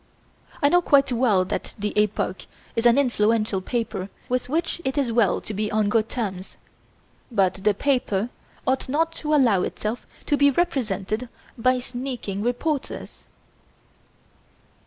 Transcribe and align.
I 0.63 0.69
know 0.69 0.81
quite 0.81 1.11
well 1.11 1.45
that 1.45 1.75
the 1.77 1.93
'Epoque' 1.95 2.47
is 2.75 2.87
an 2.87 2.97
influential 2.97 3.61
paper 3.61 4.09
with 4.29 4.49
which 4.49 4.81
it 4.83 4.97
is 4.97 5.11
well 5.11 5.39
to 5.41 5.53
be 5.53 5.71
on 5.71 5.89
good 5.89 6.09
terms, 6.09 6.57
but 7.31 7.63
the 7.63 7.75
paper 7.75 8.29
ought 8.65 8.89
not 8.89 9.11
to 9.21 9.35
allow 9.35 9.61
itself 9.61 10.07
to 10.25 10.37
be 10.37 10.49
represented 10.49 11.29
by 11.55 11.77
sneaking 11.77 12.41
reporters. 12.41 13.25